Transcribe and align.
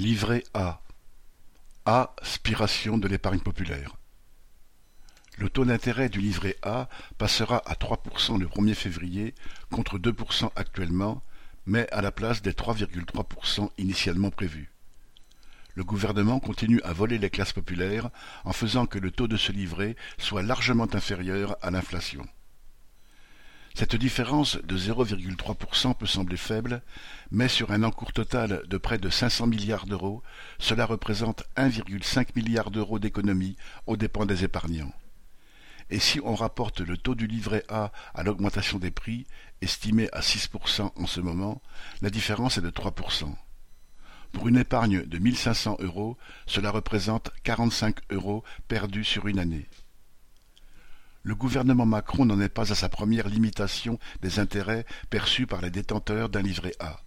Livret 0.00 0.44
A 0.54 0.80
A. 1.84 2.14
Spiration 2.22 2.96
de 2.96 3.06
l'épargne 3.06 3.40
populaire 3.40 3.96
Le 5.36 5.50
taux 5.50 5.66
d'intérêt 5.66 6.08
du 6.08 6.22
livret 6.22 6.56
A 6.62 6.88
passera 7.18 7.58
à 7.66 7.74
3% 7.74 8.40
le 8.40 8.46
1er 8.46 8.72
février 8.72 9.34
contre 9.70 9.98
2% 9.98 10.52
actuellement, 10.56 11.22
mais 11.66 11.86
à 11.92 12.00
la 12.00 12.12
place 12.12 12.40
des 12.40 12.52
3,3% 12.52 13.68
initialement 13.76 14.30
prévus. 14.30 14.72
Le 15.74 15.84
gouvernement 15.84 16.40
continue 16.40 16.80
à 16.80 16.94
voler 16.94 17.18
les 17.18 17.28
classes 17.28 17.52
populaires 17.52 18.08
en 18.46 18.54
faisant 18.54 18.86
que 18.86 18.98
le 18.98 19.10
taux 19.10 19.28
de 19.28 19.36
ce 19.36 19.52
livret 19.52 19.96
soit 20.16 20.42
largement 20.42 20.88
inférieur 20.94 21.56
à 21.60 21.70
l'inflation. 21.70 22.26
Cette 23.74 23.96
différence 23.96 24.56
de 24.56 24.76
0,3% 24.76 25.94
peut 25.94 26.06
sembler 26.06 26.36
faible, 26.36 26.82
mais 27.30 27.48
sur 27.48 27.70
un 27.70 27.82
encours 27.82 28.12
total 28.12 28.62
de 28.66 28.78
près 28.78 28.98
de 28.98 29.08
500 29.08 29.46
milliards 29.46 29.86
d'euros, 29.86 30.22
cela 30.58 30.86
représente 30.86 31.44
1,5 31.56 32.28
milliard 32.36 32.70
d'euros 32.70 32.98
d'économie 32.98 33.56
aux 33.86 33.96
dépens 33.96 34.26
des 34.26 34.44
épargnants. 34.44 34.92
Et 35.90 35.98
si 35.98 36.20
on 36.22 36.34
rapporte 36.34 36.80
le 36.80 36.96
taux 36.96 37.14
du 37.14 37.26
livret 37.26 37.64
A 37.68 37.90
à 38.14 38.22
l'augmentation 38.22 38.78
des 38.78 38.92
prix, 38.92 39.26
estimé 39.60 40.08
à 40.12 40.20
6% 40.20 40.92
en 40.94 41.06
ce 41.06 41.20
moment, 41.20 41.60
la 42.00 42.10
différence 42.10 42.58
est 42.58 42.62
de 42.62 42.70
3%. 42.70 43.34
Pour 44.32 44.46
une 44.46 44.58
épargne 44.58 45.04
de 45.04 45.18
1500 45.18 45.78
euros, 45.80 46.16
cela 46.46 46.70
représente 46.70 47.30
45 47.42 47.96
euros 48.10 48.44
perdus 48.68 49.04
sur 49.04 49.26
une 49.26 49.40
année. 49.40 49.66
Le 51.22 51.34
gouvernement 51.34 51.86
Macron 51.86 52.24
n'en 52.24 52.40
est 52.40 52.48
pas 52.48 52.72
à 52.72 52.74
sa 52.74 52.88
première 52.88 53.28
limitation 53.28 53.98
des 54.22 54.38
intérêts 54.38 54.86
perçus 55.10 55.46
par 55.46 55.60
les 55.60 55.70
détenteurs 55.70 56.30
d'un 56.30 56.42
livret 56.42 56.74
A. 56.80 57.00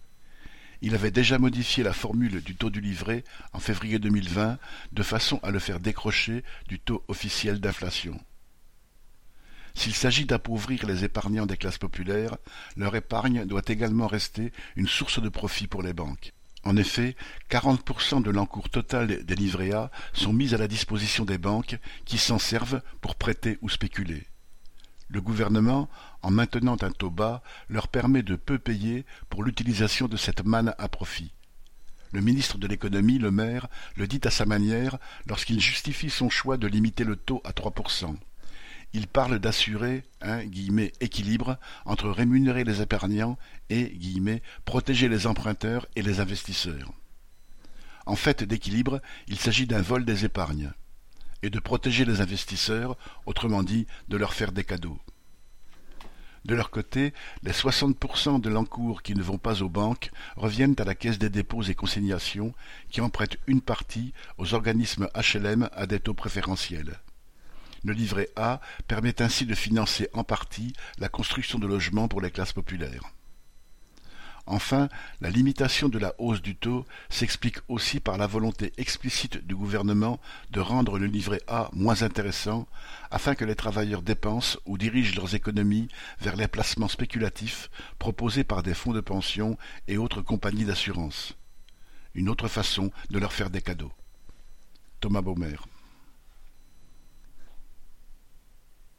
Il 0.82 0.94
avait 0.94 1.10
déjà 1.10 1.38
modifié 1.38 1.82
la 1.82 1.92
formule 1.92 2.42
du 2.42 2.54
taux 2.54 2.70
du 2.70 2.80
livret 2.80 3.24
en 3.52 3.58
février 3.58 3.98
2020 3.98 4.58
de 4.92 5.02
façon 5.02 5.40
à 5.42 5.50
le 5.50 5.58
faire 5.58 5.80
décrocher 5.80 6.44
du 6.68 6.78
taux 6.78 7.02
officiel 7.08 7.58
d'inflation. 7.58 8.20
S'il 9.74 9.94
s'agit 9.94 10.26
d'appauvrir 10.26 10.86
les 10.86 11.02
épargnants 11.02 11.46
des 11.46 11.56
classes 11.56 11.78
populaires, 11.78 12.36
leur 12.76 12.94
épargne 12.94 13.44
doit 13.44 13.62
également 13.66 14.06
rester 14.06 14.52
une 14.76 14.86
source 14.86 15.20
de 15.20 15.28
profit 15.28 15.66
pour 15.66 15.82
les 15.82 15.92
banques. 15.92 16.32
En 16.64 16.76
effet, 16.76 17.14
40% 17.50 18.22
de 18.22 18.30
l'encours 18.30 18.70
total 18.70 19.24
des 19.24 19.34
livrets 19.34 19.90
sont 20.14 20.32
mis 20.32 20.54
à 20.54 20.58
la 20.58 20.66
disposition 20.66 21.24
des 21.24 21.38
banques 21.38 21.78
qui 22.06 22.16
s'en 22.16 22.38
servent 22.38 22.80
pour 23.02 23.16
prêter 23.16 23.58
ou 23.60 23.68
spéculer. 23.68 24.26
Le 25.08 25.20
gouvernement, 25.20 25.90
en 26.22 26.30
maintenant 26.30 26.76
un 26.80 26.90
taux 26.90 27.10
bas, 27.10 27.42
leur 27.68 27.88
permet 27.88 28.22
de 28.22 28.36
peu 28.36 28.58
payer 28.58 29.04
pour 29.28 29.44
l'utilisation 29.44 30.08
de 30.08 30.16
cette 30.16 30.44
manne 30.44 30.74
à 30.78 30.88
profit. 30.88 31.32
Le 32.12 32.22
ministre 32.22 32.56
de 32.56 32.66
l'économie, 32.66 33.18
Le 33.18 33.30
Maire, 33.30 33.68
le 33.96 34.06
dit 34.06 34.20
à 34.24 34.30
sa 34.30 34.46
manière 34.46 34.98
lorsqu'il 35.26 35.60
justifie 35.60 36.10
son 36.10 36.30
choix 36.30 36.56
de 36.56 36.66
limiter 36.66 37.04
le 37.04 37.16
taux 37.16 37.42
à 37.44 37.50
3%. 37.50 38.16
Il 38.96 39.08
parle 39.08 39.40
d'assurer 39.40 40.04
un 40.20 40.44
guillemets, 40.44 40.92
équilibre 41.00 41.58
entre 41.84 42.08
rémunérer 42.08 42.62
les 42.62 42.80
épargnants 42.80 43.36
et 43.68 43.92
protéger 44.64 45.08
les 45.08 45.26
emprunteurs 45.26 45.88
et 45.96 46.02
les 46.02 46.20
investisseurs. 46.20 46.92
En 48.06 48.14
fait 48.14 48.44
d'équilibre, 48.44 49.02
il 49.26 49.36
s'agit 49.36 49.66
d'un 49.66 49.82
vol 49.82 50.04
des 50.04 50.24
épargnes 50.24 50.70
et 51.42 51.50
de 51.50 51.58
protéger 51.58 52.04
les 52.04 52.20
investisseurs, 52.20 52.96
autrement 53.26 53.64
dit 53.64 53.88
de 54.08 54.16
leur 54.16 54.32
faire 54.32 54.52
des 54.52 54.62
cadeaux. 54.62 55.00
De 56.44 56.54
leur 56.54 56.70
côté, 56.70 57.12
les 57.42 57.50
60% 57.50 58.40
de 58.40 58.48
l'encours 58.48 59.02
qui 59.02 59.14
ne 59.14 59.22
vont 59.22 59.38
pas 59.38 59.60
aux 59.62 59.68
banques 59.68 60.12
reviennent 60.36 60.76
à 60.78 60.84
la 60.84 60.94
Caisse 60.94 61.18
des 61.18 61.30
dépôts 61.30 61.64
et 61.64 61.74
consignations 61.74 62.54
qui 62.90 63.00
en 63.00 63.10
prête 63.10 63.38
une 63.48 63.60
partie 63.60 64.12
aux 64.38 64.54
organismes 64.54 65.08
HLM 65.16 65.68
à 65.72 65.86
des 65.86 65.98
taux 65.98 66.14
préférentiels. 66.14 67.00
Le 67.84 67.92
livret 67.92 68.30
A 68.36 68.60
permet 68.88 69.20
ainsi 69.20 69.44
de 69.44 69.54
financer 69.54 70.08
en 70.14 70.24
partie 70.24 70.72
la 70.98 71.08
construction 71.08 71.58
de 71.58 71.66
logements 71.66 72.08
pour 72.08 72.22
les 72.22 72.30
classes 72.30 72.54
populaires. 72.54 73.12
Enfin, 74.46 74.90
la 75.22 75.30
limitation 75.30 75.88
de 75.88 75.98
la 75.98 76.14
hausse 76.18 76.42
du 76.42 76.54
taux 76.54 76.84
s'explique 77.08 77.58
aussi 77.68 77.98
par 77.98 78.18
la 78.18 78.26
volonté 78.26 78.72
explicite 78.76 79.46
du 79.46 79.56
gouvernement 79.56 80.20
de 80.50 80.60
rendre 80.60 80.98
le 80.98 81.06
livret 81.06 81.40
A 81.46 81.70
moins 81.72 82.02
intéressant 82.02 82.66
afin 83.10 83.34
que 83.34 83.44
les 83.46 83.54
travailleurs 83.54 84.02
dépensent 84.02 84.58
ou 84.66 84.76
dirigent 84.76 85.16
leurs 85.16 85.34
économies 85.34 85.88
vers 86.20 86.36
les 86.36 86.48
placements 86.48 86.88
spéculatifs 86.88 87.70
proposés 87.98 88.44
par 88.44 88.62
des 88.62 88.74
fonds 88.74 88.92
de 88.92 89.00
pension 89.00 89.56
et 89.88 89.96
autres 89.96 90.20
compagnies 90.20 90.66
d'assurance. 90.66 91.34
Une 92.14 92.28
autre 92.28 92.48
façon 92.48 92.92
de 93.10 93.18
leur 93.18 93.32
faire 93.32 93.50
des 93.50 93.62
cadeaux. 93.62 93.92
Thomas 95.00 95.22
Baumer 95.22 95.56